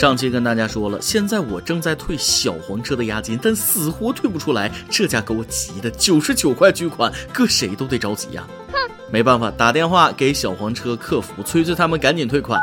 [0.00, 8.42] 上期跟大家说了，现在我正在退小黄车的押金，但死活退不出来，这家给我急的九十九块巨款，搁谁都得着急呀。
[9.10, 12.58] 没办法，打电话给小黄车客服，催催他们赶紧退款。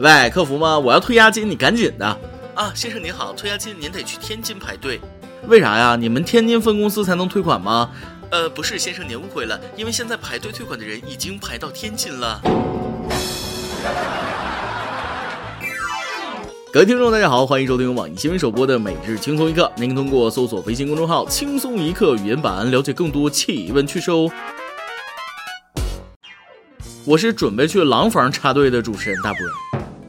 [0.00, 0.76] 喂，客服吗？
[0.76, 2.04] 我要退押金，你赶紧的
[2.56, 2.72] 啊！
[2.74, 5.00] 先生您好，退押金您得去天津排队，
[5.46, 5.94] 为啥呀？
[5.94, 7.88] 你们天津分公司才能退款吗？
[8.30, 12.42] 呃，不是，先生您误会了，因为现在排队退款的人已经排到天津了。
[16.74, 19.70] 各位听众，大家好，欢迎收听网易新闻首播的每日轻松一刻。
[19.76, 24.28] 您通过搜索微信公众号“轻松一刻”语音版了解更多气温趣事哦。
[27.04, 29.38] 我是准备去廊坊插队的主持人大波。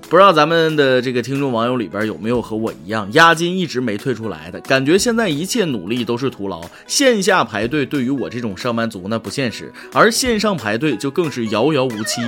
[0.10, 4.98] 不知道咱们的这个听众网友里边有没有和我一样，押金一直没退出来的感觉？
[4.98, 12.22] 现在一切努力都是徒劳，线下排队对于我这种上班族那不现实，而线上排队就更是遥遥无期。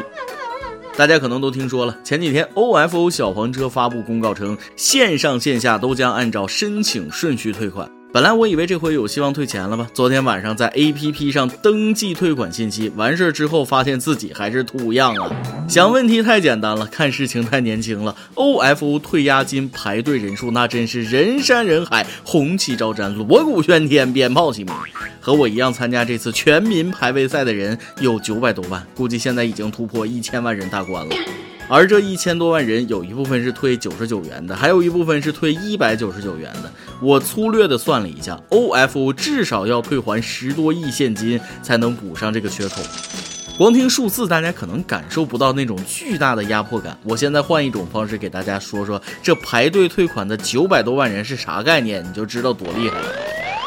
[0.97, 7.87] 大家可能都听说了，前几天 OFO 小黄车发布公告称，线上线下都将按照申请顺序退款。
[8.13, 9.85] 本来我以为这回有希望退钱了吧？
[9.93, 15.29] 昨天晚上在 APP 上登记退款信息，完事儿之后发现自己还是土样啊！
[15.67, 18.15] 想问题太简单了，看事情太年轻了。
[18.35, 24.73] OFO 退押金排队人数那真是人山人海，红旗招展，锣鼓喧天，鞭炮齐鸣。
[25.19, 31.15] 和我一样参加这次全民排位赛的人有九百多万，估计现在已经突破一千万人大关了。
[31.69, 36.71] 而这一千多万人，有一部分是退九十九元的，还有一部分是退一百九十九元的。
[37.01, 42.81] 我粗略的算了一下，OFO 至少要退还十多亿现金才能补上这个缺口。
[43.57, 46.97] 光听数字，大家可能感受不到那种巨大的压迫感。
[47.03, 53.07] 我现在换一种方式给大家说说，这排队退款的九百多万人是啥概念，你就知道多厉害了。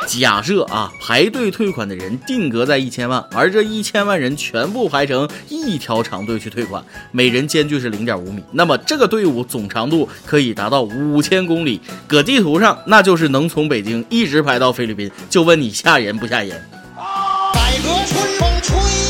[0.06, 15.10] 假设啊，排队退款的人定格在一千万，而这一千万人全部排成一条长队去退款，每人间距是零点五米，那么这个队伍总长度可以达到五千公里，搁地图上那就是能从北京一直排到菲律宾。
[15.28, 16.60] 就问你吓人不吓人？
[17.54, 19.09] 改革春风吹。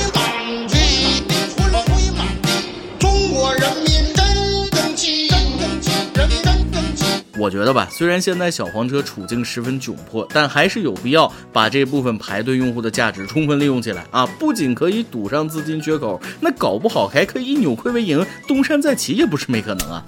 [7.41, 14.27] 我觉得吧，虽然现在小黄车处境十分窘迫，但还是有必要把这部分排队用户的价值充分利用起来啊！
[14.39, 20.05] 不仅可以堵上资金缺口，那搞不好还可以扭亏为盈，东山再起也不是没可能啊！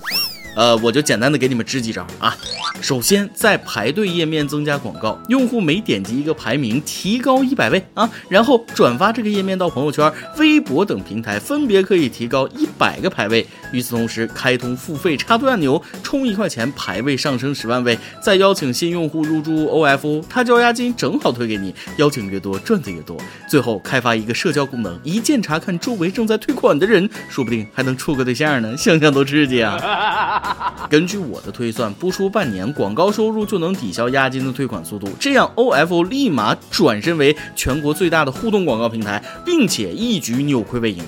[0.55, 2.37] 呃，我就简单的给你们支几招啊。
[2.81, 13.47] 首先，在排队页面增加广告，用户每点击一个排名提高一百位啊，然后转发这个页面到朋友圈、微博等平台，分别可以提高一百个排位。
[13.73, 23.17] 与此同时，开通付费插队按钮，充一块钱排位上升十万位，再邀请新用户入驻 OFO，他交押金正好退给你，邀请越多赚的越多。
[23.49, 30.41] 最后开发一个社交功能，一键查看周围正在退款的人，说不定还能处个对象呢，想想都刺激啊！
[30.91, 35.09] 根据我的推算，不出半年，广告收入就能抵消押金的退款速度。
[35.19, 41.03] 这样，OFO 立马转身为全国最大的互动广告平台，并且一举扭亏为盈。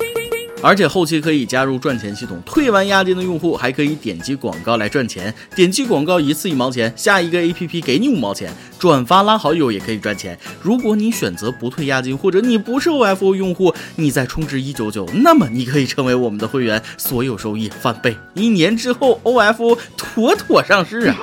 [0.63, 5.35] 而且后期可以加入赚钱系统，退完押金的用户还可以点击广告来赚钱。
[5.55, 8.51] 点击广告一次一毛钱，下一个 APP 给你五毛钱，
[8.85, 10.39] 转发拉好友也可以赚钱。
[10.61, 18.15] 如果你选择不退押金，或者你不是 OFO 用户，你再充值一九九，那么你可以成为我们的会员，所有收益翻倍。
[18.35, 21.17] 一年之后，OFO 妥妥上市啊！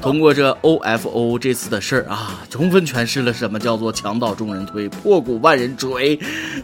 [0.00, 6.18] 通过这 OFO 这次的事儿啊，充分诠释了什么叫做墙倒众人推，破鼓万人追。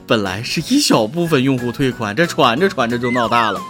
[0.06, 1.02] 本来是一小。
[1.12, 3.60] 部分用户退款，这传着传着就闹大了。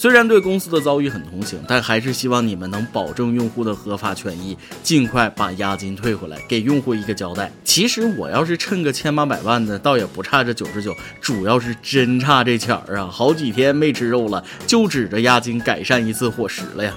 [0.00, 7.52] 虽然对公司的遭遇很同情，但还是希望你们能保证用户的合法权益，尽快把押金退回来，给用户一个交代。
[7.64, 13.10] 其实我要是趁个千八百万的，倒也不差这九十九，主要是真差这钱儿啊！
[13.12, 16.94] 好几天没吃肉了，就指着押金改善一次伙食了呀。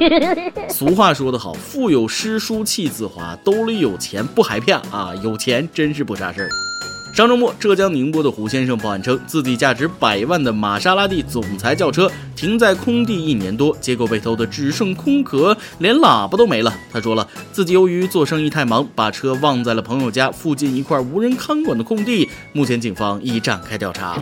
[0.72, 5.14] 俗话说得好，腹有诗书气自华，兜里有钱不害怕啊！
[5.22, 6.48] 有钱真是不差事儿。
[7.12, 16.72] 上周末，浙江宁波的胡先生报案称，自己价值百万的玛莎拉蒂总裁轿车停在空地一年多，结果被偷的只剩空壳，连喇叭都没了。
[16.90, 22.26] 他说了，自己由于做生意太忙，把车忘在了朋友家附近一块无人看管的空地。
[22.54, 24.18] 目前警方已展开调查。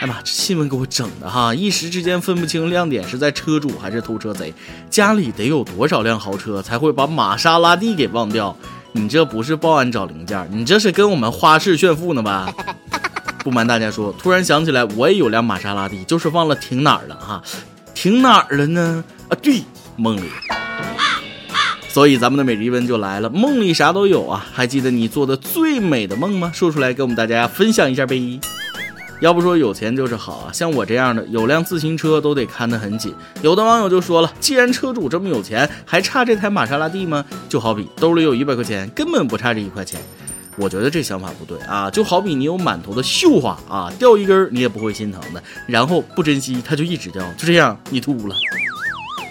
[0.00, 4.54] 哎妈，这新闻给我整的哈，一时之间分不清亮点是在车主还是偷车贼。
[4.88, 8.56] 家里得有多少辆豪车才会把玛莎拉蒂给忘掉？
[8.96, 12.48] 你这不是报案找零件，你这是跟我们花式炫富呢吧？
[13.42, 17.42] 不瞒大家说，突然想起来，我也有辆玛莎拉蒂，就是忘了停哪儿了哈。
[17.92, 19.02] 停哪儿了呢？
[19.28, 19.62] 啊，对，
[19.96, 20.22] 梦里。
[21.88, 24.46] 所以咱们的每日一问就来了，梦里啥都有啊。
[24.52, 26.52] 还记得你做的最美的梦吗？
[26.54, 28.38] 说出来给我们大家分享一下呗。
[29.20, 33.14] 要不说有钱就是好啊，像我这样的有辆自行车都得看得很紧。
[33.42, 37.24] 有的网友就说了，既然车主这么有钱，还差这台玛莎拉蒂吗？
[37.48, 40.00] 就好比兜里有一百块钱，根本不差这一块钱。
[40.56, 48.36] 我觉得这想法不对啊，就好比你有满头的绣花啊，掉一根你也不会心疼的，然后不珍惜它就一直掉，就这样你秃了。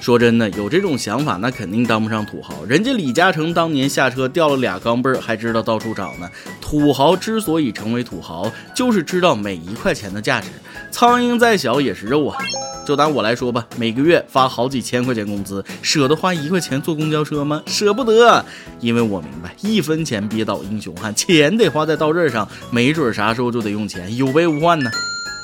[0.04, 2.66] 说真的，有这种想法那肯定当不上土豪。
[2.66, 6.30] 人家李嘉诚当年下车掉了俩钢镚儿，还知道到处找呢。
[6.60, 10.50] 土豪之所以成为土豪，就是知道每一块钱的价值。
[10.92, 12.38] 苍蝇再小也是肉啊！
[12.86, 17.64] 就拿我来说吧，每个月发好几千块钱工资，舍得花一块钱坐公交车吗？
[17.66, 18.44] 舍不得，
[18.82, 24.92] 因为我明白，一分钱憋倒英雄汉，钱得花在刀刃上，没准啥时候就得用钱，有备无患呢。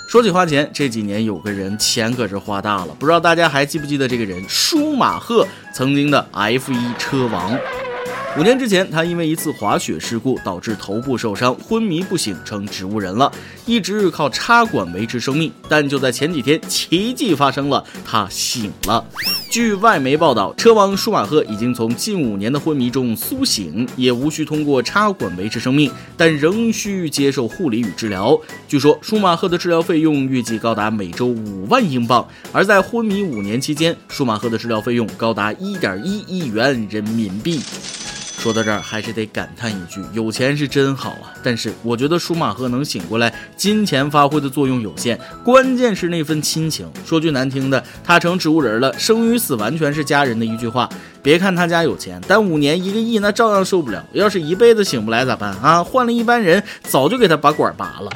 [0.10, 4.44] 说起花钱，这几年有个人钱可是花大了，不知道大家还记不记得这个人？
[4.50, 7.56] 舒马赫，曾经的 F1 车王。
[8.38, 13.30] 五年之前，他因为一次滑雪事故导致头部受伤，昏迷不醒，成植物人了，
[13.66, 15.52] 一直靠插管维持生命。
[15.68, 19.04] 但就在前几天，奇迹发生了，他醒了。
[19.50, 28.40] 据外媒报道，车王舒马赫已经从近五年的昏迷中苏醒，也无需通过插管维持生命，但仍需接受护理与治疗。
[28.68, 37.60] 据说，舒马赫的治疗费用预计高达每周五万英镑，而在昏迷五年期间，舒马赫的治疗费用高达一点一亿元人民币。
[38.40, 41.36] 说到这儿，还是得感叹一句：有钱是真好啊！
[41.44, 46.90] 但是我觉得舒马赫能醒过来，金钱发挥的作用有限，关键是那份亲情。
[47.06, 50.88] 说句难听的，他成植物人了，生与死完全是家人的一句话。
[51.22, 54.04] 别看他家有钱，但五年一个亿那照样受不了。
[54.14, 55.84] 要是一辈子醒不来咋办啊？
[55.84, 58.10] 换了一般人，早就给他把管拔了。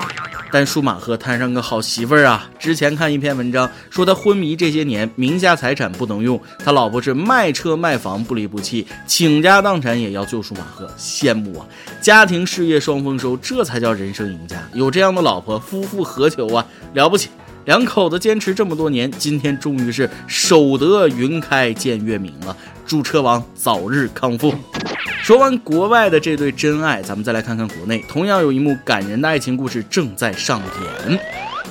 [0.51, 2.47] 但舒马赫摊上个好媳妇儿啊！
[2.59, 11.65] 之前看一篇文章说他昏迷这些年，名下财产不能用，他老婆是卖车卖房不离不弃，倾家荡产也要救舒马赫，羡慕啊！
[11.99, 14.57] 家庭事业双丰收，这才叫人生赢家。
[14.73, 16.63] 有这样的老婆，夫复何求啊？
[16.93, 17.29] 了不起！
[17.65, 22.55] 两口子坚持这么多年，今天终于是守得云开见月明了。
[22.93, 24.53] 祝车王早日康复。
[25.23, 30.61] 说完国外的这对真爱，咱们再来看看国内，同样有一幕感人的爱情故事正在上
[31.09, 31.19] 演。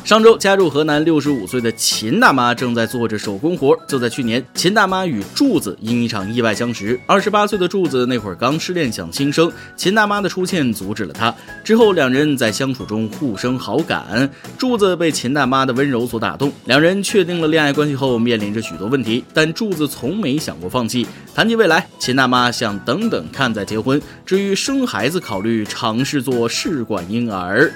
[0.05, 3.79] 上周，家住河南六十五岁的秦大妈正在做着手工活。
[3.87, 6.99] 就在去年，秦大妈与柱子因一场意外相识。
[7.07, 11.33] 二十八岁的柱子那会儿刚失恋想轻生，秦大妈的出现阻止了他。
[11.63, 14.29] 之后，两人在相处中互生好感。
[14.59, 21.07] 柱子被秦大妈的温柔所打动，两人确定了恋爱关系后，面临着许多问题，但柱子从没想过放弃。
[21.33, 24.03] 谈及未来，秦大妈想等等看再结婚。
[24.27, 27.73] 至于生孩子，考虑尝试做试管婴儿。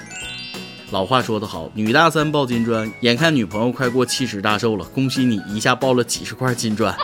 [0.89, 2.89] 老话说得好，女大三抱金砖。
[3.01, 6.95] 眼看女朋友快过七十大寿了，恭喜你一下抱了几十块金砖。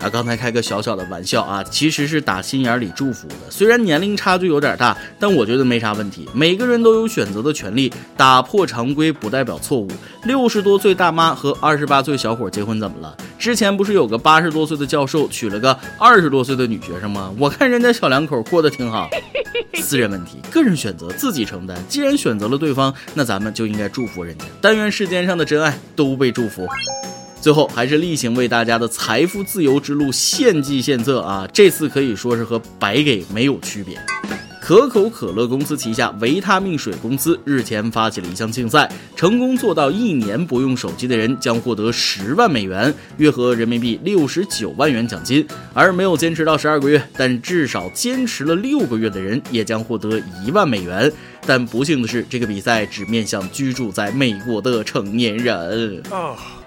[0.00, 3.34] 啊，刚才开个小小的玩笑啊，其实是打心眼里祝福的。
[3.50, 6.28] 虽然年龄差距有点大，但我觉得没啥问题。
[6.32, 9.88] 每个人都有选择的权利，打破常规不代表错误。
[10.24, 13.16] 六十多岁大妈和二十八岁小伙结婚怎么了？
[13.38, 17.34] 之前不是有个八十多岁的教授娶了个二十多岁的女学生吗？
[17.38, 19.08] 我看人家小两口过得挺好。
[19.82, 21.76] 私人问题，个人选择，自己承担。
[21.88, 24.44] 既然选择了对方，那咱们就应该祝福人家。
[24.60, 26.66] 但愿世间上的真爱都被祝福。
[27.40, 31.48] 最后还是例行为大家的财富自由之路献计献策啊！
[31.52, 33.98] 这次可以说是和白给没有区别。
[34.60, 38.86] 可口可乐公司旗下维他命水公司日前发起了一项竞赛，
[39.16, 51.10] 成功做到一年不用手机的人将获得十万美元，约合人民币六十九万元奖金；而没有坚持到十二个月，但至少坚持了六个月的人也将获得一万美元。
[51.46, 56.02] 但不幸的是，这个比赛只面向居住在美国的成年人。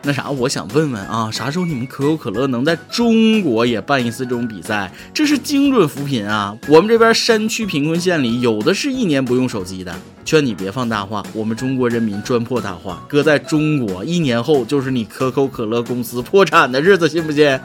[0.03, 4.91] 那啥，我想问问啊，啥时候你们可口可乐能在中国也办一次这种比赛？
[5.13, 6.58] 这是精准扶贫啊！
[6.67, 9.96] 我们这边山区贫困县里有的是一年不用手机的。
[10.25, 13.03] 劝你别放大话，我们中国人民专破大话。
[13.08, 17.60] 搁在中国，一年后就是你可口可乐公司破产的日子，信不信？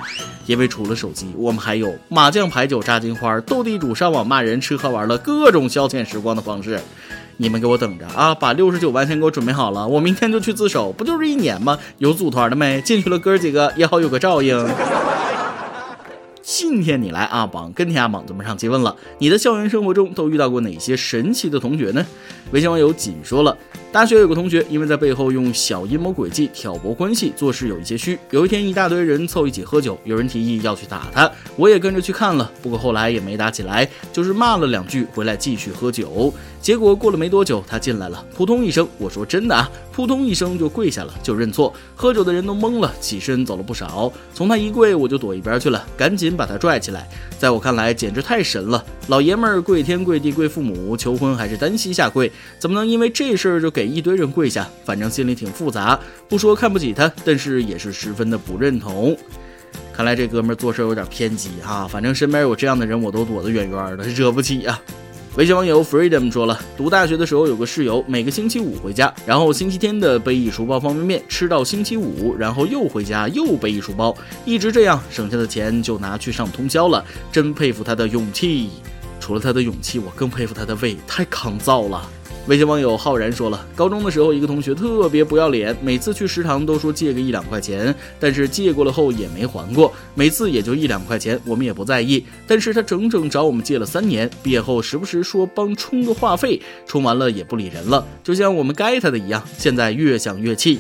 [0.45, 6.79] 因为除了手机，我们还有麻将、牌九、炸金花、斗地主、上网骂人、吃喝玩乐各种消遣时光的方式。
[7.39, 8.35] 你们给我等着啊！
[8.35, 10.93] 把六十九万先给我准备好了，我明天就去自首。
[10.93, 11.79] 不就是一年吗？
[11.99, 12.81] 有组团的没？
[12.81, 14.67] 进去了，哥几个也好有个照应。
[16.43, 18.95] 今天你来阿榜跟天阿榜怎么上提问了？
[19.19, 22.07] 你的校园生活中都遇到过哪些神奇的同学呢？
[22.53, 23.57] 微信网友锦说了，
[23.91, 28.17] 大学有个同学，因为在背后用小阴谋诡计挑拨关系，做事有一些虚。
[28.31, 36.33] 有一天，一大堆人凑一起喝酒，有人提议要去打他，我也跟着去看了，不过后来也没打起来，就是骂了两句，回来继续喝酒。
[36.67, 41.73] 结果过了没多久，他进来了，扑通一声，我说真的啊，扑通一声就跪下了，就认错。
[41.95, 44.13] 喝酒的人都懵了，起身走了不少。
[44.35, 47.09] 从他一跪，我就躲一边去了，赶紧把他拽起来。
[47.39, 54.69] 在我看来，简直太神了，老爷们儿跪天跪地跪父母，求婚还是单膝下跪，怎么能因为这事儿就给一堆人跪下？
[54.85, 55.97] 反正心里挺复杂，
[56.29, 59.17] 不说看不起他，但是也是十分的不认同。
[59.93, 64.83] 看来这哥们儿做事有点偏激哈，反正身边有这样的人，我都躲得远远的，惹不起啊。
[65.37, 74.17] 微信网友 Freedom 说了，读大学的时候有个室友，每个星期五回家，然后星期天的背一书包方便面吃到星期五，然后又回家又背一书包，
[74.47, 77.05] 一直这样，省下的钱就拿去上通宵了。
[77.31, 78.71] 真佩服他的勇气。
[79.21, 82.09] 除了他的勇气，我更佩服他的胃，太抗造了。
[82.47, 92.25] 微信网友浩然说了，高中的时候，一个同学特别不要脸，每次去食堂都说借个一两块钱，但是借过了后也没还过，每次也就一两块钱，我们也不在意。
[92.47, 99.43] 但是他整整找我们借了三年，毕业后时不时说帮充个话费，充完了也不理人了，就像我们该他的一样。
[99.59, 100.79] 现在越想越气。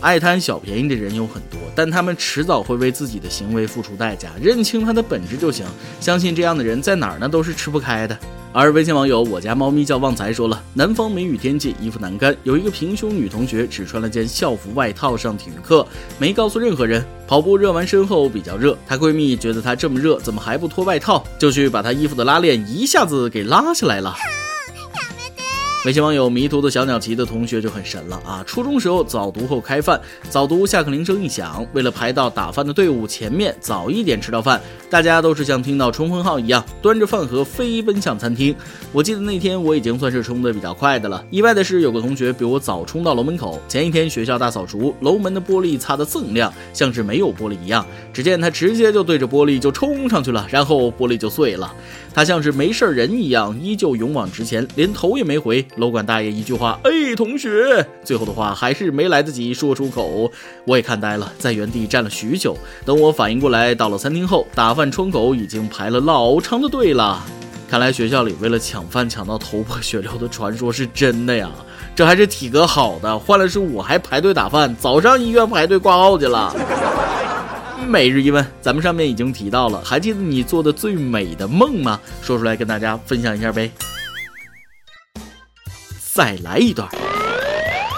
[0.00, 5.66] 爱贪小便宜的人有很多，但他们迟早会为自己的行为付出代价，认清他的本质就行。
[6.00, 8.18] 相信这样的人在哪儿呢都是吃不开的。
[8.58, 15.86] 而微信网友我家猫咪叫旺财说了，南方梅雨天气衣服难干，有一个平胸女同学只穿了件校服外套上体育课，
[16.18, 17.04] 没告诉任何人。
[17.28, 24.16] 跑步热完身后比较热，她闺蜜觉得她这么热怎么还不脱外套，就去把她衣服的拉链一下子给拉下来了。
[25.86, 28.42] 微信网友迷途的小鸟齐的同学就很神了啊！
[28.44, 38.52] 初中时候早读后开饭，早读下课铃声一响，为了排到打饭的队伍前面，早一点吃到饭，大家都是像听到冲锋号一样，端着饭盒飞奔向餐厅。
[38.90, 41.24] 我记得那天我已经算是冲的比较快的了。
[41.30, 43.62] 意外的是，有个同学比我早冲到楼门口。
[43.68, 47.86] 前一天学校大扫除，楼门的玻璃擦得锃亮，像是没有玻璃一样。
[48.12, 51.72] 只见他直接就对着玻璃就冲上去了，然后玻璃就碎了。
[52.16, 55.62] 他像是没事人一样，依旧勇往直前，连头也没回。
[55.76, 60.32] 楼管大爷一句话：“哎，同学。”最后的话还是没来得及说出口，
[60.64, 62.56] 我也看呆了，在原地站了许久。
[62.86, 67.22] 等我反应过来，到了餐厅后，打饭窗口已经排了老长的队了。
[67.68, 71.50] 看来学校里为了抢饭抢到头破血流的传说是真的呀！
[71.94, 76.56] 这还是体格好的，换了是我还排队打饭，早上医院排队挂号去了。
[77.84, 82.00] 每日一问，咱们上面已经提到了，还记得你做的最美的梦吗？
[82.22, 83.70] 说出来跟大家分享一下呗。
[86.14, 86.88] 再来一段。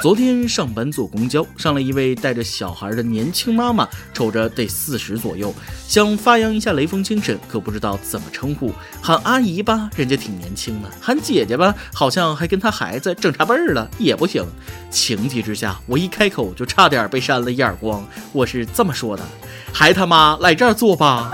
[0.00, 5.52] 昨天上班坐公交，上来一位带着小孩的年轻妈妈，瞅着得四十左右，
[5.88, 8.72] 想发扬一下雷锋精神，可不知道怎么称呼。
[9.02, 14.44] 喊阿姨吧，人家挺年轻的；喊姐姐吧，好像还跟她孩子整差辈儿了，也不行。
[14.88, 18.06] 情急之下，我一开口就差点被扇了一耳光。
[18.32, 19.24] 我是这么说的：
[19.72, 21.30] 还他妈来这儿做吧！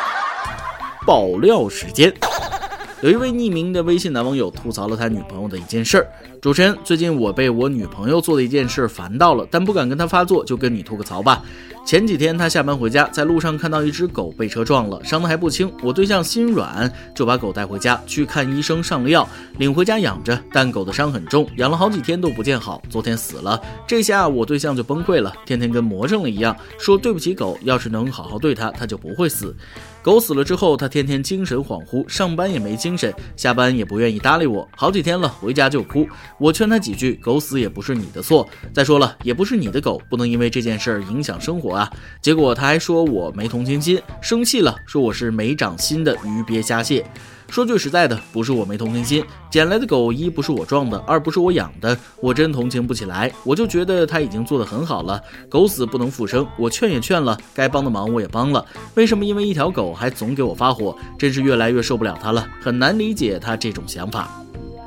[1.06, 2.12] 爆料时间。
[3.02, 6.06] 有一位匿名的微信男网友吐槽了他女朋友的一件事儿。
[6.40, 11.42] 主持人，最近我被我女朋友做的一件事烦到了，但不敢跟她发作，就跟你吐个槽吧。
[11.84, 15.70] 前几天她下班回家，在路上看到一只狗被车撞了，伤的还不轻。
[15.82, 20.38] 我对象心软，就把狗带回家去看医生，上了药，领回家养着。
[20.50, 23.60] 但狗的伤很重，养了好几天都不见好，昨天死了。
[23.86, 29.54] 这下我对象就崩溃了，天天跟魔怔了一样，说对不起狗，要是能好好对它，它就不会死。
[30.06, 36.06] 狗死了之后，他天天精神恍惚，上班也没精神，下班也不愿意搭理我，好几天了，回家就哭。
[36.38, 41.90] 我劝他几句，狗死也不是你的错，再说了，也不是你的狗，不能因为这件事儿影响生活啊。
[42.22, 47.04] 结果他还说我没同情心，生气了，说我是没长心的鱼鳖虾蟹。
[47.48, 53.32] 说句实在的，不是我没同情心，捡来的狗一不是我撞的，二不是我养的，我真同情不起来。
[53.44, 60.96] 我就觉得他已经做得很好了，狗死不能复生，我劝也劝了，该帮的忙我也帮了，为什么因为一条狗还总给我发火？
[61.18, 64.28] 真是越来越受不了他了，很难理解他这种想法。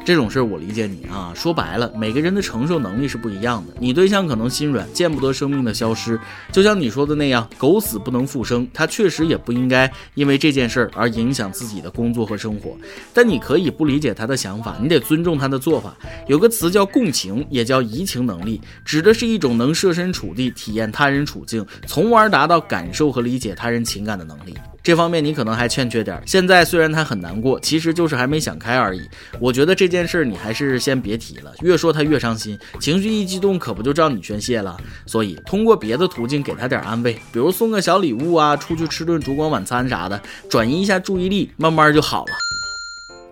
[0.06, 3.74] 这种事儿我理解你啊，说白了，每个人的承受能力是不一样的。
[3.79, 6.20] 你对象可能心软，见不得生命的消失，
[6.51, 12.75] 就像你说的那样，狗死不能复生，他确实也不应该因为这件事儿而影响自己的工作和生活。
[13.13, 15.96] 但你可以不理解他的想法，你得尊重他的做法。
[16.27, 24.56] 有个词叫共情，也叫移情能力，指的是一种能设身处地体验他人处境，从而达到感受和理解他人情感的能力。
[24.81, 26.21] 这方面你可能还欠缺点。
[26.25, 29.01] 现在虽然他很难过，其实就是还没想开而已。
[29.39, 34.77] 我觉得这件事你还是先别提了，越说他越伤心，情绪一激动可不就照你宣泄了。
[35.05, 42.31] 所以通过别的途径给他点安慰，比如送个小礼物啊，出去吃顿烛光晚餐啥的，转移一下注意力，慢慢就好了。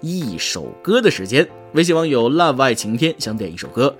[0.01, 3.95] 一首歌的时间，微信网友 love 爱晴天想点一首歌。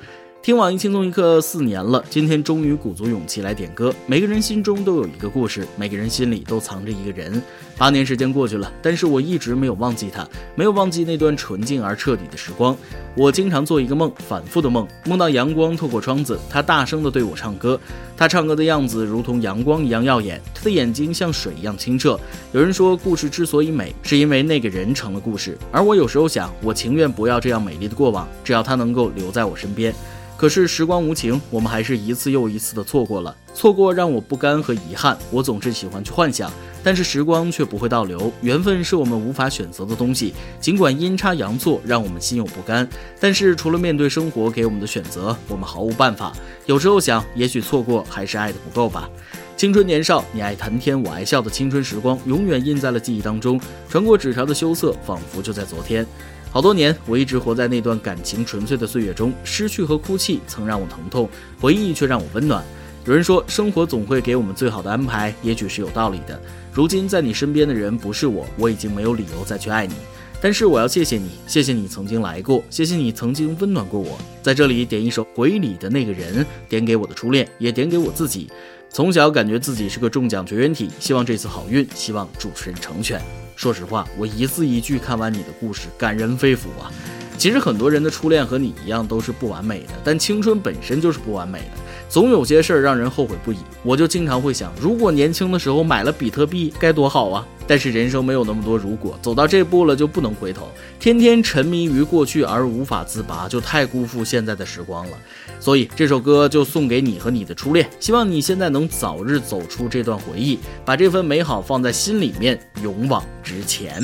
[0.48, 3.94] 听网易轻松一刻四年了，今天终于鼓足勇气来点歌。
[4.06, 7.44] 每个人心中都有一个故事，每个人心里都藏着一个人。
[7.78, 10.26] 八年时间过去了，但是我一直没有忘记他，
[10.56, 12.74] 没有忘记那段纯净而彻底的时光。
[13.14, 17.78] 我经常做一个梦，反复的梦，梦到阳光透过窗子，他大声的对我唱歌。
[18.16, 22.18] 他唱歌的样子如同阳光一样耀眼，他的眼睛像水一样清澈。
[22.54, 25.58] 有人说，故事之所以美，是因为那个人成了故事。
[25.74, 29.94] 而我有时候想，我情愿不要这样美丽的过往，只要他能够留在我身边。
[30.38, 33.36] 可是时光无情，我们还是一次又一次的错过了。
[33.56, 35.18] 错过让我不甘和遗憾。
[35.32, 36.52] 我总是喜欢去幻想，
[36.84, 38.32] 但是时光却不会倒流。
[38.42, 42.88] 缘分是我们无法选择的东西，尽管阴差阳错让我们心有不甘，
[43.20, 46.32] 但是除了面对生活给我们的选择，我们毫无办法。
[46.68, 49.10] 有时候想，也许错过还是爱的不够吧。
[49.56, 53.60] 青春年少，你爱谈天，我爱笑的青春时光，永远印在了记忆当中。
[53.90, 56.06] 穿过纸条的羞涩，仿佛就在昨天。
[56.52, 62.64] 好多年，我一直活在那段感情纯粹的岁月中，失去和哭泣曾让我疼痛，回忆却让我温暖。
[63.06, 66.40] 有人说，生活总会给我们最好的安排，也许是有道理的。
[66.74, 69.94] 如今在你身边的人不是我，我已经没有理由再去爱你。
[70.42, 74.18] 但是我要谢谢你，谢谢你曾经来过，谢谢你曾经温暖过我。
[74.42, 78.50] 在这里点一首《回忆里的那个人》，点给我的初恋，也点给我自己。
[78.90, 83.22] 从小感觉自己是个中奖绝缘体，希望这次好运，希望主持人成全。
[83.58, 86.94] 说实话，我一字一句看完你的故事，感人肺腑啊！
[87.40, 91.72] 其实很多人的初恋和你一样都是不完美的，但青春本身就是不完美的，
[92.08, 93.58] 总有些事儿让人后悔不已。
[93.82, 97.44] 我就经常会想，如果年轻的时候买了比特币，该多好啊！
[97.66, 100.70] 但是人生没有那么多如果，走到这步了就不能回头。
[101.00, 105.18] 天天沉迷于过去而无法自拔，就太辜负现在的时光了。
[105.60, 114.02] 所以这首歌就送给你和你的初恋，希望你现在能早日走出这段回忆，把这份美好放在心里面，勇往直前。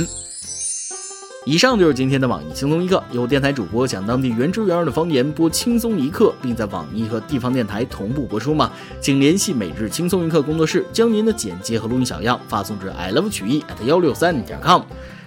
[1.45, 8.71] 以上就是今天的网易轻松一刻，有电台主播讲当地原汁原味的方言播轻松一刻，并在网易和地方电台同步播出吗？
[9.01, 14.83] 请联系每日轻松一刻工作室，将您的简介和录音小样发送至 i love 曲艺 at 幺六三点 com。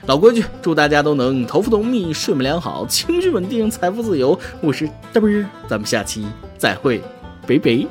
[0.07, 4.39] 老规矩，祝大家都能头发浓密、睡眠良好、情绪稳定、财富自由。
[4.61, 6.25] 我是嘚儿，咱们下期
[6.57, 7.03] 再会，
[7.45, 7.85] 拜拜。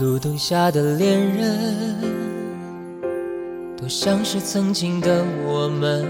[0.00, 1.58] 路灯下的恋人。
[3.76, 6.06] 多像是曾经的我们，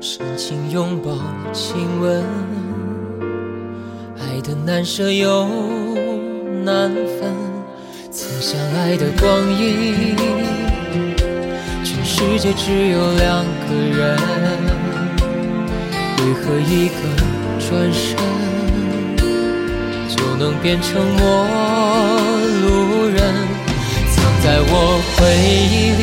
[0.00, 1.16] 深情拥抱、
[1.52, 2.24] 亲吻，
[4.18, 5.46] 爱的难舍又
[6.64, 7.32] 难分。
[8.10, 10.16] 曾相爱的光阴，
[12.26, 14.16] 世界只有两个人，
[16.18, 16.94] 为何一个
[17.60, 18.16] 转身
[20.08, 21.46] 就能变成陌
[22.62, 23.18] 路人？
[24.10, 24.72] 藏在我
[25.14, 25.20] 回
[25.70, 26.02] 忆里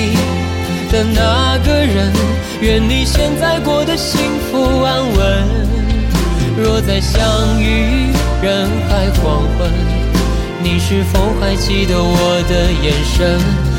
[0.92, 2.14] 的那个人，
[2.62, 5.20] 愿你现在过得幸福安稳。
[6.56, 9.72] 若再相遇人海黄昏，
[10.64, 13.71] 你是否还记得我的眼神？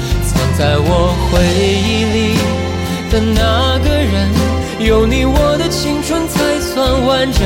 [0.42, 2.36] 藏在我回忆里
[3.12, 4.28] 的那个人，
[4.80, 7.40] 有你我的青春才算完整。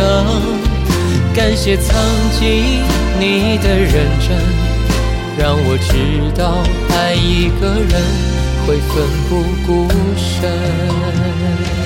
[1.35, 1.95] 感谢曾
[2.41, 2.83] 经
[3.21, 4.39] 你的认真。
[5.39, 6.65] 让我知道，
[6.97, 8.03] 爱一个人
[8.67, 11.86] 会奋不顾身。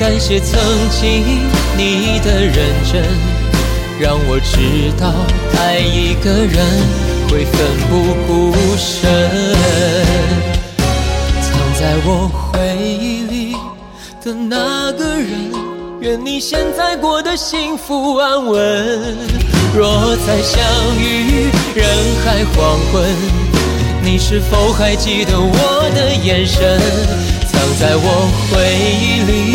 [0.00, 0.58] 感谢曾
[0.90, 1.22] 经
[1.76, 2.54] 你的认
[2.90, 3.04] 真，
[4.00, 5.12] 让我知道
[5.58, 6.56] 爱一个人。
[7.28, 9.06] 会奋不顾身，
[11.42, 13.52] 藏在我回忆里
[14.24, 15.52] 的那个人，
[16.00, 18.58] 愿你现在过得幸福安稳。
[19.76, 20.64] 若再相
[20.98, 21.86] 遇人
[22.24, 23.04] 海黄昏，
[24.02, 26.80] 你是否还记得我的眼神？
[27.52, 28.56] 藏在我回
[28.98, 29.54] 忆里